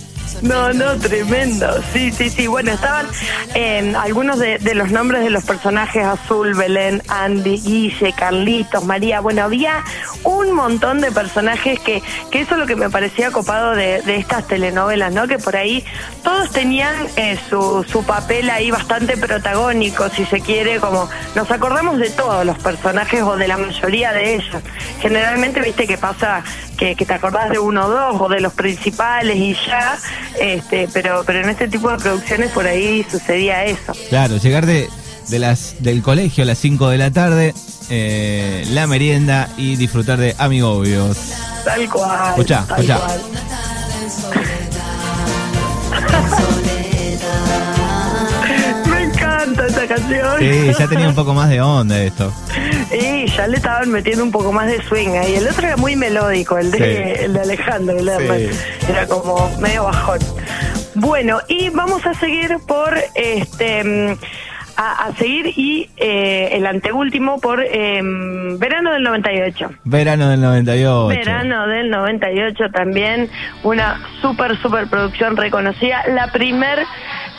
No, 0.43 0.73
no, 0.73 0.97
tremendo. 0.97 1.83
Sí, 1.93 2.13
sí, 2.13 2.31
sí. 2.31 2.47
Bueno, 2.47 2.73
estaban 2.73 3.07
en 3.55 3.97
algunos 3.97 4.39
de, 4.39 4.59
los 4.75 4.91
nombres 4.91 5.23
de 5.23 5.31
los 5.31 5.45
personajes: 5.45 6.05
Azul, 6.05 6.55
Belén, 6.55 7.03
Andy, 7.09 7.59
Guille, 7.61 8.13
Carlitos, 8.13 8.85
María. 8.85 9.21
Bueno, 9.21 9.43
había 9.43 9.85
un 10.25 10.53
montón 10.53 11.01
de 11.01 11.11
personajes 11.11 11.81
que, 11.81 12.03
que 12.31 12.41
eso 12.41 12.55
es 12.55 12.61
lo 12.61 12.67
que 12.67 12.77
me 12.77 12.91
parecía 12.91 13.31
copado 13.31 13.75
de, 13.75 14.03
estas 14.07 14.47
telenovelas, 14.47 15.13
¿no? 15.13 15.27
Que 15.27 15.39
por 15.39 15.57
ahí 15.57 15.85
todos 16.23 16.51
tenían 16.51 16.95
eh, 17.17 17.39
su, 17.49 17.85
su 17.91 18.05
papel 18.05 18.51
ahí 18.51 18.71
bastante 18.71 19.17
protagónico, 19.17 20.09
si 20.09 20.25
se 20.25 20.41
quiere, 20.41 20.81
como 20.81 21.09
nos 21.35 21.51
acordamos 21.51 21.99
de 21.99 22.11
todos 22.11 22.45
los 22.45 22.59
personajes 22.59 23.23
o 23.23 23.37
de 23.37 23.49
la 23.49 23.57
mayoría 23.57 24.13
de 24.13 24.35
ellos. 24.35 24.63
Generalmente, 25.01 25.61
viste 25.61 25.87
que 25.87 25.99
pasa 25.99 26.43
que, 26.79 26.95
que 26.95 27.05
te 27.05 27.13
acordás 27.13 27.51
de 27.51 27.59
uno 27.59 27.87
o 27.87 27.91
dos 27.91 28.21
o 28.21 28.29
de 28.29 28.41
los 28.41 28.55
principales 28.55 29.37
y 29.37 29.55
ya 29.67 29.99
este, 30.41 30.89
pero, 30.93 31.25
pero 31.27 31.41
en 31.41 31.51
este 31.51 31.69
tipo 31.69 31.91
de 31.91 31.99
producciones 31.99 32.51
por 32.53 32.67
ahí 32.67 33.05
sucedía 33.11 33.65
eso. 33.65 33.93
Claro, 34.09 34.37
llegar 34.37 34.65
de, 34.65 34.89
de 35.29 35.39
las, 35.39 35.77
del 35.81 36.03
colegio 36.03 36.45
a 36.45 36.47
las 36.47 36.59
5 36.59 36.89
de 36.89 36.99
la 36.99 37.11
tarde, 37.11 37.55
eh, 37.91 38.65
la 38.71 38.87
merienda 38.87 39.49
y 39.57 39.77
disfrutar 39.77 40.19
de 40.19 40.35
amigobios. 40.39 41.17
Tal 41.65 41.89
cual. 41.91 42.31
Escucha, 42.31 42.65
escucha. 42.69 42.99
Me 48.89 49.03
encanta 49.05 49.67
esta 49.67 49.87
canción. 49.89 50.39
Sí, 50.39 50.71
ya 50.79 50.87
tenía 50.87 51.09
un 51.09 51.15
poco 51.15 51.35
más 51.35 51.49
de 51.49 51.61
onda 51.61 52.01
esto. 52.01 52.33
Y 52.93 53.27
ya 53.27 53.47
le 53.47 53.57
estaban 53.57 53.91
metiendo 53.91 54.25
un 54.25 54.33
poco 54.33 54.53
más 54.53 54.67
de 54.67 54.83
swing 54.83 55.11
ahí. 55.11 55.35
El 55.35 55.47
otro 55.47 55.67
era 55.67 55.77
muy 55.77 55.95
melódico, 55.95 56.57
el 56.57 56.71
de, 56.71 57.25
el 57.25 57.33
de 57.35 57.41
Alejandro. 57.41 57.97
Era 57.99 59.07
como 59.07 59.51
medio 59.61 59.85
bajón. 59.85 60.19
Bueno, 60.95 61.41
y 61.49 61.69
vamos 61.71 62.05
a 62.07 62.15
seguir 62.15 62.57
por 62.67 62.97
este. 63.15 64.17
A, 64.81 65.11
seguir 65.19 65.47
y 65.57 65.91
eh, 65.97 66.51
el 66.53 66.65
anteúltimo 66.65 67.41
por 67.41 67.61
em, 67.61 68.57
verano 68.61 68.93
del 68.93 69.03
98. 69.03 69.71
Verano 69.83 70.29
del 70.29 70.41
98. 70.41 71.09
Verano 71.09 71.67
del 71.67 71.91
98 71.91 72.71
también, 72.73 73.29
una 73.65 74.01
super, 74.23 74.57
super 74.59 74.87
producción 74.87 75.37
reconocida. 75.37 76.05
La 76.07 76.29
primer 76.31 76.79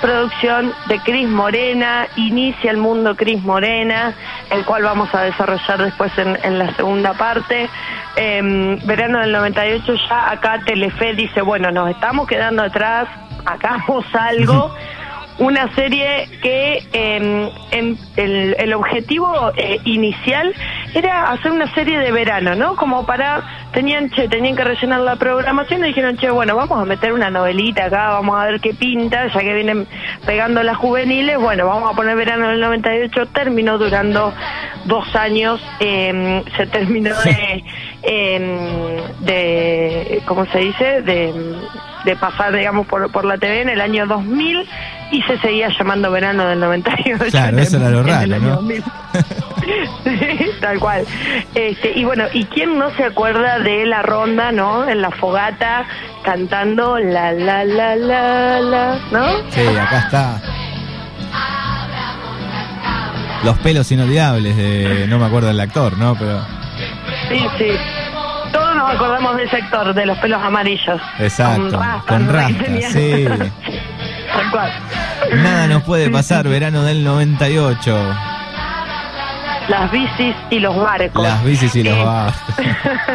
producción 0.01 0.73
de 0.87 0.99
Cris 0.99 1.27
Morena, 1.27 2.07
inicia 2.15 2.71
el 2.71 2.77
mundo 2.77 3.15
Cris 3.15 3.43
Morena, 3.43 4.13
el 4.49 4.65
cual 4.65 4.83
vamos 4.83 5.13
a 5.13 5.21
desarrollar 5.21 5.83
después 5.83 6.11
en, 6.17 6.59
la 6.59 6.73
segunda 6.75 7.13
parte. 7.13 7.69
Em, 8.15 8.79
verano 8.85 9.19
del 9.19 9.31
98 9.31 9.93
ya 10.09 10.31
acá 10.31 10.59
Telefe 10.65 11.13
dice, 11.13 11.41
bueno, 11.41 11.71
nos 11.71 11.89
estamos 11.89 12.27
quedando 12.27 12.63
atrás, 12.63 13.07
hagamos 13.45 14.05
algo. 14.13 14.73
una 15.39 15.73
serie 15.73 16.27
que 16.41 16.83
em, 16.91 17.49
en 17.71 17.97
el, 18.17 18.55
el, 18.59 18.73
objetivo 18.73 19.51
eh, 19.55 19.79
inicial 19.85 20.53
era 20.93 21.31
hacer 21.31 21.51
una 21.51 21.73
serie 21.73 21.97
de 21.99 22.11
verano, 22.11 22.55
¿no? 22.55 22.75
Como 22.75 23.05
para 23.05 23.69
tenían 23.71 24.09
che, 24.09 24.27
tenían 24.27 24.55
que 24.55 24.63
rellenar 24.63 24.99
la 25.01 25.15
programación 25.15 25.83
y 25.83 25.87
dijeron, 25.87 26.17
"Che, 26.17 26.29
bueno, 26.29 26.55
vamos 26.55 26.77
a 26.79 26.85
meter 26.85 27.13
una 27.13 27.29
novelita 27.29 27.85
acá, 27.85 28.09
vamos 28.09 28.39
a 28.39 28.45
ver 28.45 28.59
qué 28.59 28.73
pinta, 28.73 29.27
ya 29.27 29.39
que 29.39 29.53
vienen 29.53 29.87
pegando 30.25 30.61
las 30.61 30.77
juveniles, 30.77 31.37
bueno, 31.39 31.67
vamos 31.67 31.93
a 31.93 31.95
poner 31.95 32.17
verano 32.17 32.49
del 32.49 32.59
98, 32.59 33.27
terminó 33.27 33.77
durando 33.77 34.33
dos 34.85 35.15
años, 35.15 35.61
eh, 35.79 36.43
se 36.57 36.67
terminó 36.67 37.15
de, 37.21 37.63
eh, 38.03 39.03
de 39.21 40.21
¿cómo 40.25 40.45
se 40.47 40.59
dice? 40.59 41.01
De, 41.01 41.33
de 42.05 42.15
pasar, 42.15 42.55
digamos, 42.55 42.87
por, 42.87 43.11
por 43.11 43.25
la 43.25 43.37
TV 43.37 43.61
en 43.61 43.69
el 43.69 43.81
año 43.81 44.07
2000 44.07 44.67
y 45.11 45.21
se 45.23 45.37
seguía 45.39 45.69
llamando 45.77 46.11
verano 46.11 46.47
del 46.47 46.59
98. 46.59 47.25
Claro, 47.31 47.59
eso 47.59 47.77
era 47.77 47.89
lo 47.89 48.03
raro, 48.03 48.39
¿no? 48.39 48.61
Sí, 50.03 50.45
tal 50.61 50.79
cual. 50.79 51.05
Este, 51.53 51.91
y 51.95 52.03
bueno, 52.03 52.25
¿y 52.33 52.45
quién 52.45 52.77
no 52.77 52.89
se 52.95 53.03
acuerda 53.03 53.59
de 53.59 53.85
la 53.85 54.01
ronda, 54.01 54.51
no? 54.51 54.87
En 54.87 55.01
la 55.01 55.11
fogata, 55.11 55.85
cantando 56.23 56.97
la 56.97 57.31
la 57.33 57.63
la 57.65 57.95
la 57.95 58.59
la, 58.59 58.99
¿no? 59.11 59.27
Sí, 59.51 59.61
acá 59.67 59.99
está. 59.99 60.41
Los 63.43 63.57
pelos 63.59 63.91
inolvidables 63.91 64.57
de. 64.57 65.05
No 65.07 65.19
me 65.19 65.25
acuerdo 65.25 65.47
del 65.47 65.59
actor, 65.59 65.97
¿no? 65.97 66.15
Pero. 66.17 66.41
Sí, 67.29 67.45
sí. 67.57 67.71
Todos 68.89 69.01
acordamos 69.01 69.37
del 69.37 69.49
sector, 69.51 69.93
de 69.93 70.05
los 70.07 70.17
pelos 70.17 70.41
amarillos. 70.41 70.99
Exacto, 71.19 71.79
con 72.07 72.27
rastas, 72.27 72.91
sí. 72.91 73.25
Tal 74.33 74.51
cual. 74.51 74.71
Nada 75.43 75.67
nos 75.67 75.83
puede 75.83 76.09
pasar, 76.09 76.47
verano 76.47 76.81
del 76.81 77.03
98. 77.03 78.15
Las 79.67 79.91
bicis 79.91 80.35
y 80.49 80.59
los 80.59 80.75
barcos. 80.75 81.21
Las 81.21 81.43
bicis 81.43 81.75
y 81.75 81.83
los 81.83 82.03
barcos. 82.03 82.41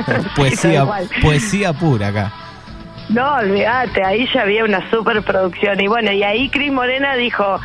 Sí, 0.06 0.12
poesía, 0.36 0.86
poesía 1.20 1.72
pura 1.72 2.08
acá. 2.08 2.32
No, 3.08 3.34
olvídate, 3.34 4.04
ahí 4.04 4.28
ya 4.32 4.42
había 4.42 4.64
una 4.64 4.88
superproducción. 4.90 5.80
Y 5.80 5.88
bueno, 5.88 6.12
y 6.12 6.22
ahí 6.22 6.50
Cris 6.50 6.70
Morena 6.70 7.16
dijo, 7.16 7.60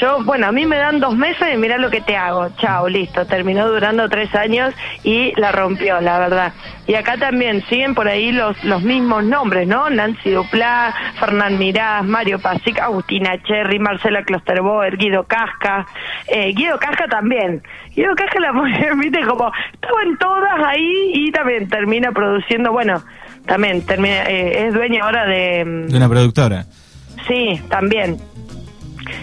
yo, 0.00 0.22
bueno, 0.24 0.46
a 0.46 0.52
mí 0.52 0.66
me 0.66 0.76
dan 0.76 1.00
dos 1.00 1.16
meses 1.16 1.48
y 1.52 1.56
mirá 1.56 1.78
lo 1.78 1.90
que 1.90 2.00
te 2.00 2.16
hago. 2.16 2.48
Chao, 2.58 2.88
listo. 2.88 3.26
Terminó 3.26 3.66
durando 3.68 4.08
tres 4.08 4.32
años 4.34 4.74
y 5.02 5.32
la 5.40 5.50
rompió, 5.50 6.00
la 6.00 6.18
verdad. 6.18 6.52
Y 6.86 6.94
acá 6.94 7.16
también 7.16 7.62
siguen 7.68 7.94
por 7.94 8.06
ahí 8.06 8.30
los, 8.30 8.62
los 8.64 8.82
mismos 8.82 9.24
nombres, 9.24 9.66
¿no? 9.66 9.90
Nancy 9.90 10.30
Duplá, 10.30 10.94
Fernán 11.18 11.58
Mirás, 11.58 12.04
Mario 12.04 12.38
Pasic, 12.38 12.78
Agustina 12.80 13.42
Cherry, 13.42 13.78
Marcela 13.78 14.22
Klosterboer, 14.22 14.96
Guido 14.96 15.24
Casca. 15.24 15.86
Eh, 16.26 16.52
Guido 16.54 16.78
Casca 16.78 17.06
también. 17.08 17.62
Guido 17.94 18.14
Casca 18.14 18.40
la 18.40 18.52
viste, 18.96 19.20
como 19.26 19.50
estaban 19.72 20.16
todas 20.18 20.64
ahí 20.66 21.10
y 21.14 21.32
también 21.32 21.68
termina 21.68 22.12
produciendo, 22.12 22.72
bueno, 22.72 23.02
también 23.46 23.84
termina, 23.84 24.22
eh, 24.24 24.66
es 24.66 24.74
dueño 24.74 25.04
ahora 25.04 25.26
de... 25.26 25.64
mm, 25.64 25.86
De 25.88 25.96
una 25.96 26.08
productora. 26.08 26.64
Sí, 27.26 27.60
también. 27.68 28.16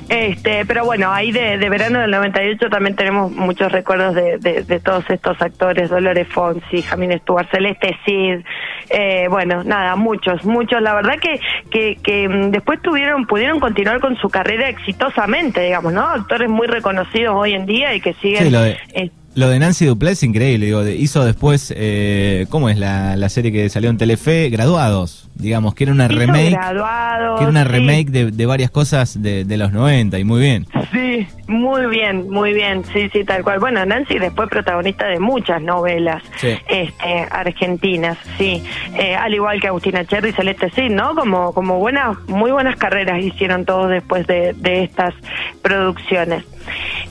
Este, 0.09 0.65
pero 0.65 0.85
bueno, 0.85 1.11
ahí 1.11 1.31
de, 1.31 1.57
de 1.57 1.69
verano 1.69 1.99
del 1.99 2.11
98 2.11 2.69
también 2.69 2.95
tenemos 2.95 3.31
muchos 3.31 3.71
recuerdos 3.71 4.15
de, 4.15 4.37
de, 4.37 4.63
de 4.63 4.79
todos 4.79 5.03
estos 5.09 5.41
actores, 5.41 5.89
Dolores 5.89 6.27
Fonsi, 6.27 6.81
Jamín 6.81 7.17
Stuart, 7.19 7.49
Celeste 7.51 7.97
Cid, 8.05 8.45
eh, 8.89 9.27
bueno, 9.29 9.63
nada, 9.63 9.95
muchos, 9.95 10.45
muchos. 10.45 10.81
La 10.81 10.93
verdad 10.93 11.15
que, 11.19 11.39
que, 11.71 11.97
que 12.01 12.27
mm, 12.27 12.51
después 12.51 12.81
tuvieron, 12.81 13.25
pudieron 13.25 13.59
continuar 13.59 13.99
con 13.99 14.15
su 14.17 14.29
carrera 14.29 14.69
exitosamente, 14.69 15.61
digamos, 15.61 15.93
¿no? 15.93 16.01
Actores 16.01 16.49
muy 16.49 16.67
reconocidos 16.67 17.35
hoy 17.35 17.53
en 17.53 17.65
día 17.65 17.93
y 17.93 18.01
que 18.01 18.13
siguen... 18.13 18.43
Sí, 18.43 19.11
lo 19.35 19.49
de, 19.49 19.59
Nancy 19.59 19.85
Duplá 19.85 20.11
es 20.11 20.23
increíble. 20.23 20.65
Digo, 20.67 20.87
hizo 20.87 21.23
después, 21.25 21.73
eh, 21.75 22.45
¿cómo 22.49 22.69
es 22.69 22.77
la, 22.77 23.15
la 23.15 23.29
serie 23.29 23.51
que 23.51 23.69
salió 23.69 23.89
en 23.89 23.97
Telefe? 23.97 24.49
Graduados, 24.49 25.29
digamos, 25.35 25.75
que 25.75 25.83
era 25.85 25.93
una 25.93 26.05
hizo 26.05 26.15
remake. 26.19 26.51
graduados, 26.51 27.37
Que 27.39 27.43
era 27.43 27.49
una 27.51 27.63
sí. 27.63 27.69
remake 27.69 28.09
de, 28.11 28.31
de 28.31 28.45
varias 28.45 28.71
cosas 28.71 29.21
de, 29.21 29.43
de 29.45 29.57
los 29.57 29.71
90 29.71 30.17
y 30.19 30.23
muy 30.23 30.39
bien. 30.41 30.65
Sí, 30.91 31.27
muy 31.47 31.85
bien, 31.87 32.29
muy 32.29 32.53
bien, 32.53 32.83
sí, 32.93 33.09
sí, 33.11 33.23
tal 33.23 33.43
cual. 33.43 33.59
Bueno, 33.59 33.85
Nancy 33.85 34.17
después 34.19 34.49
protagonista 34.49 35.05
de 35.07 35.19
muchas 35.19 35.61
novelas 35.61 36.23
Sí. 36.37 36.49
este, 36.67 37.27
argentinas, 37.31 38.17
sí. 38.37 38.63
Eh, 38.97 39.15
al 39.15 39.33
igual 39.33 39.59
que 39.59 39.67
Agustina 39.67 40.05
Cherry 40.05 40.29
y 40.29 40.33
Celeste 40.33 40.69
Cid, 40.71 40.91
¿no? 40.91 41.13
Como, 41.15 41.53
como 41.53 41.77
buenas, 41.79 42.17
muy 42.27 42.51
buenas 42.51 42.77
carreras 42.77 43.21
hicieron 43.23 43.65
todos 43.65 43.89
después 43.89 44.25
de, 44.27 44.53
de 44.53 44.83
estas 44.83 45.13
producciones. 45.61 46.43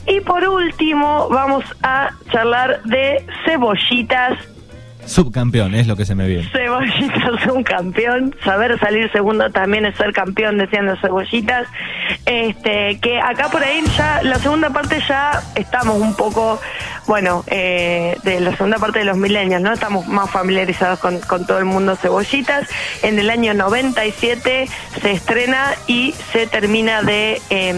Y 0.07 0.21
por 0.21 0.47
último, 0.47 1.27
vamos 1.29 1.63
a 1.81 2.11
charlar 2.31 2.83
de 2.83 3.25
cebollitas 3.45 4.37
Subcampeón, 5.05 5.75
es 5.75 5.87
lo 5.87 5.95
que 5.95 6.05
se 6.05 6.15
me 6.15 6.27
viene. 6.27 6.49
Cebollitas 6.51 7.45
un 7.53 7.63
campeón, 7.63 8.35
saber 8.43 8.77
salir 8.79 9.11
segundo 9.11 9.49
también 9.51 9.85
es 9.85 9.95
ser 9.95 10.13
campeón, 10.13 10.57
decían 10.57 10.85
los 10.85 10.99
cebollitas. 10.99 11.67
Este, 12.25 12.99
que 12.99 13.19
acá 13.19 13.49
por 13.49 13.63
ahí 13.63 13.83
ya, 13.97 14.21
la 14.23 14.39
segunda 14.39 14.71
parte 14.71 14.99
ya 15.07 15.43
estamos 15.55 15.97
un 15.97 16.15
poco, 16.15 16.59
bueno, 17.07 17.43
eh, 17.47 18.17
de 18.23 18.39
la 18.39 18.51
segunda 18.55 18.79
parte 18.79 18.99
de 18.99 19.05
los 19.05 19.17
milenios, 19.17 19.61
¿no? 19.61 19.73
Estamos 19.73 20.07
más 20.07 20.29
familiarizados 20.29 20.99
con, 20.99 21.19
con 21.19 21.45
todo 21.45 21.59
el 21.59 21.65
mundo 21.65 21.95
cebollitas. 21.95 22.67
En 23.03 23.19
el 23.19 23.29
año 23.29 23.53
97 23.53 24.67
se 25.01 25.11
estrena 25.11 25.73
y 25.87 26.13
se 26.31 26.47
termina 26.47 27.03
de... 27.03 27.41
em, 27.49 27.77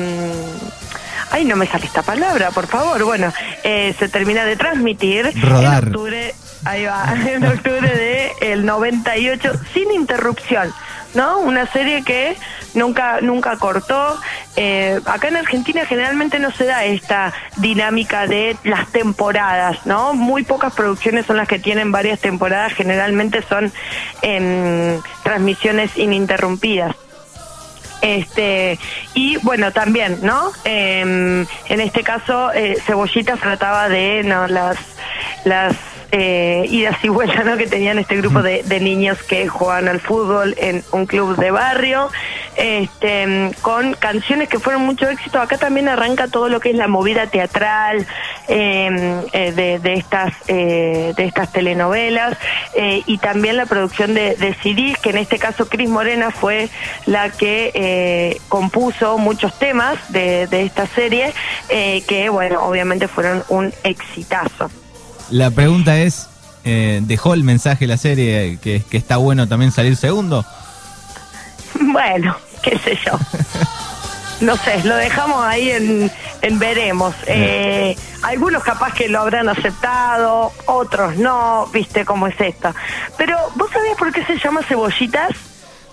Ay, 1.32 1.46
no 1.46 1.56
me 1.56 1.68
sale 1.68 1.86
esta 1.86 2.02
palabra, 2.02 2.52
por 2.52 2.68
favor. 2.68 3.04
Bueno, 3.04 3.34
eh, 3.63 3.94
se 4.00 4.10
termina 4.10 4.46
de 4.46 4.56
transmitir 4.56 5.32
Rodar. 5.42 5.84
en 5.84 5.90
octubre, 5.90 6.36
ahí 6.66 6.86
va, 6.86 7.13
en 7.28 7.46
octubre 7.46 7.90
de 7.90 8.32
el 8.42 8.66
98 8.66 9.52
sin 9.74 9.92
interrupción, 9.92 10.74
¿no? 11.13 11.40
Una 11.40 11.68
serie 11.68 12.04
que 12.04 12.38
nunca 12.74 13.20
nunca 13.22 13.58
cortó. 13.58 14.18
Eh, 14.56 15.00
acá 15.06 15.28
en 15.28 15.36
Argentina 15.36 15.86
generalmente 15.86 16.40
no 16.40 16.52
se 16.52 16.66
da 16.66 16.86
esta 16.86 17.34
dinámica 17.58 18.26
de 18.28 18.56
las 18.63 18.88
temporadas, 18.92 19.86
¿no? 19.86 20.13
Muy 20.13 20.44
pocas 20.44 20.74
producciones 20.74 21.26
son 21.26 21.38
las 21.38 21.48
que 21.48 21.60
tienen 21.60 21.92
varias 21.92 22.20
temporadas, 22.20 22.74
generalmente 22.74 23.44
son 23.44 23.72
em, 24.22 25.02
transmisiones 25.24 25.98
ininterrumpidas. 25.98 26.96
Este, 28.02 28.80
y 29.14 29.38
bueno, 29.38 29.72
también, 29.72 30.20
¿no? 30.22 30.52
Em, 30.64 31.46
en 31.70 31.82
este 31.82 32.04
caso, 32.04 32.52
eh, 32.54 32.78
Cebollitas 32.86 33.40
trataba 33.40 33.90
de 33.90 34.24
¿no? 34.24 34.48
las, 34.48 34.78
las 35.46 35.76
eh, 36.12 36.66
idas 36.70 36.98
y 37.04 37.10
vueltas 37.10 37.46
¿no? 37.46 37.58
que 37.58 37.68
tenían 37.68 38.00
este 38.00 38.16
grupo 38.18 38.42
de, 38.42 38.64
de 38.64 38.80
niños 38.80 39.22
que 39.24 39.48
jugaban 39.48 39.88
al 39.88 40.00
fútbol 40.00 40.56
en 40.58 40.84
un 40.92 41.06
club 41.06 41.36
de 41.38 41.52
barrio, 41.52 42.10
este, 42.58 43.52
con 43.62 43.93
canciones 43.93 44.50
que 44.50 44.60
fueron 44.60 44.86
mucho 44.86 45.08
éxito. 45.10 45.39
Acá 45.39 45.58
también 45.58 45.88
arranca 45.88 46.28
todo 46.28 46.50
lo 46.50 46.60
que 46.60 46.72
es 46.72 46.76
la 46.76 46.88
movida 46.88 47.28
teatral 47.28 48.06
em, 48.48 49.22
eh, 49.32 49.52
de, 49.52 49.80
de 49.80 49.93
estas 49.93 50.34
eh, 50.48 51.13
de 51.15 51.26
estas 51.26 51.52
telenovelas 51.52 52.38
eh, 52.76 53.04
y 53.06 53.17
también 53.20 53.58
la 53.58 53.65
producción 53.65 54.13
de, 54.13 54.36
de 54.36 54.54
CDs, 54.56 54.98
que 55.00 55.12
en 55.12 55.17
este 55.17 55.39
caso 55.39 55.70
Cris 55.70 55.89
Morena 55.89 56.32
fue 56.32 56.70
la 57.06 57.30
que 57.30 57.72
eh, 57.74 58.41
compuso 58.50 59.17
muchos 59.17 59.58
temas 59.60 60.12
de, 60.12 60.48
de 60.48 60.63
esta 60.63 60.88
serie, 60.88 61.34
que 61.70 62.30
bueno, 62.30 62.63
obviamente 62.63 63.08
fueron 63.08 63.43
un 63.50 63.74
exitazo. 63.84 64.70
La 65.30 65.52
pregunta 65.52 66.00
es, 66.00 66.30
eh, 66.63 67.02
¿dejó 67.04 67.34
el 67.34 67.43
mensaje 67.43 67.88
la 67.88 67.98
serie 67.98 68.60
que, 68.62 68.84
que 68.89 68.98
está 68.98 69.17
bueno 69.17 69.48
también 69.48 69.72
salir 69.72 69.96
segundo? 69.96 70.46
Bueno, 71.80 72.36
qué 72.62 72.78
sé 72.80 72.98
yo. 73.06 73.17
No 74.39 74.56
sé, 74.56 74.84
lo 74.84 74.96
dejamos 74.96 75.43
ahí 75.43 75.72
en, 75.72 76.12
en 76.43 76.60
veremos. 76.60 77.15
Eh, 77.26 77.98
algunos 78.22 78.63
capaz 78.63 78.93
que 78.93 79.10
lo 79.10 79.20
habrán 79.22 79.50
aceptado, 79.50 80.52
otros 80.65 81.17
no, 81.17 81.67
viste 81.74 82.06
cómo 82.06 82.28
es 82.28 82.39
esto. 82.39 82.74
Pero, 83.17 83.36
¿vos 83.56 83.72
sabías 83.72 83.98
por 83.98 84.12
qué 84.13 84.24
se 84.26 84.38
llama 84.38 84.62
cebollitas? 84.62 85.32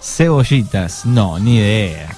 Cebollitas, 0.03 1.07
no, 1.07 1.39
ni 1.39 1.57
idea. 1.57 2.15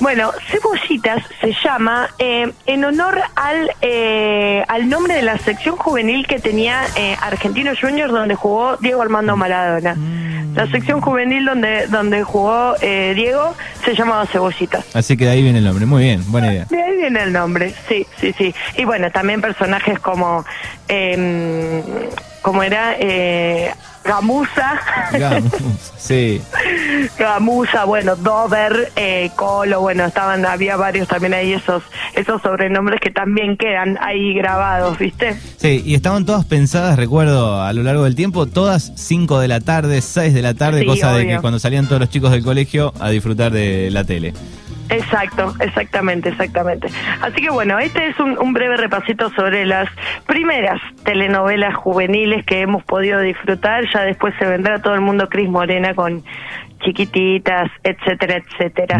Bueno, 0.00 0.30
Cebollitas 0.50 1.24
se 1.40 1.52
llama 1.64 2.08
eh, 2.18 2.52
en 2.66 2.84
honor 2.84 3.20
al, 3.34 3.70
eh, 3.82 4.64
al 4.68 4.88
nombre 4.88 5.14
de 5.14 5.22
la 5.22 5.38
sección 5.38 5.76
juvenil 5.76 6.26
que 6.26 6.38
tenía 6.38 6.82
eh, 6.96 7.16
Argentino 7.20 7.72
Juniors 7.78 8.12
donde 8.12 8.36
jugó 8.36 8.76
Diego 8.76 9.02
Armando 9.02 9.36
Maradona. 9.36 9.96
La 10.54 10.66
sección 10.70 11.00
juvenil 11.00 11.44
donde, 11.44 11.86
donde 11.88 12.22
jugó 12.22 12.74
eh, 12.80 13.12
Diego 13.14 13.54
se 13.84 13.94
llamaba 13.94 14.26
Cebollitas. 14.26 14.84
Así 14.94 15.16
que 15.16 15.24
de 15.24 15.32
ahí 15.32 15.42
viene 15.42 15.58
el 15.58 15.64
nombre. 15.64 15.84
Muy 15.84 16.04
bien, 16.04 16.22
buena 16.30 16.52
idea. 16.52 16.66
De 16.70 16.82
ahí 16.82 16.96
viene 16.96 17.22
el 17.22 17.32
nombre, 17.32 17.74
sí, 17.88 18.06
sí, 18.20 18.32
sí. 18.36 18.54
Y 18.76 18.84
bueno, 18.84 19.10
también 19.10 19.40
personajes 19.40 19.98
como, 19.98 20.44
eh, 20.88 21.82
como 22.42 22.62
era 22.62 22.94
eh, 22.98 23.72
Gamusa, 24.04 24.80
Digamos, 25.12 25.52
sí. 25.98 26.40
Gamusa, 27.18 27.84
bueno, 27.84 28.16
Dover, 28.16 28.92
eh, 28.96 29.30
Colo, 29.36 29.80
bueno, 29.80 30.04
estaban, 30.04 30.44
había 30.44 30.76
varios 30.76 31.08
también 31.08 31.34
ahí 31.34 31.52
esos, 31.52 31.82
esos 32.14 32.42
sobrenombres 32.42 33.00
que 33.00 33.10
también 33.10 33.56
quedan 33.56 33.98
ahí 34.00 34.34
grabados, 34.34 34.98
¿viste? 34.98 35.38
Sí, 35.56 35.82
y 35.84 35.94
estaban 35.94 36.26
todas 36.26 36.44
pensadas, 36.44 36.96
recuerdo, 36.96 37.62
a 37.62 37.72
lo 37.72 37.82
largo 37.82 38.04
del 38.04 38.14
tiempo, 38.14 38.46
todas 38.46 38.92
5 38.96 39.40
de 39.40 39.48
la 39.48 39.60
tarde, 39.60 40.00
6 40.00 40.34
de 40.34 40.42
la 40.42 40.54
tarde, 40.54 40.80
Sí, 40.80 40.86
cosa 40.86 41.12
de 41.12 41.26
que 41.26 41.38
cuando 41.38 41.58
salían 41.58 41.86
todos 41.86 42.00
los 42.00 42.10
chicos 42.10 42.30
del 42.30 42.42
colegio 42.42 42.92
a 43.00 43.10
disfrutar 43.10 43.52
de 43.52 43.90
la 43.90 44.04
tele. 44.04 44.32
Exacto, 44.90 45.54
exactamente, 45.60 46.30
exactamente. 46.30 46.88
Así 47.20 47.42
que 47.42 47.50
bueno, 47.50 47.78
este 47.78 48.08
es 48.08 48.18
un, 48.18 48.38
un 48.38 48.52
breve 48.52 48.76
repasito 48.76 49.30
sobre 49.30 49.66
las 49.66 49.88
primeras 50.26 50.80
telenovelas 51.04 51.74
juveniles 51.74 52.44
que 52.46 52.60
hemos 52.60 52.82
podido 52.84 53.20
disfrutar. 53.20 53.84
Ya 53.92 54.02
después 54.02 54.34
se 54.38 54.46
vendrá 54.46 54.80
todo 54.80 54.94
el 54.94 55.02
mundo 55.02 55.28
Cris 55.28 55.48
Morena 55.48 55.94
con 55.94 56.24
chiquititas, 56.82 57.70
etcétera, 57.82 58.36
etcétera. 58.36 58.96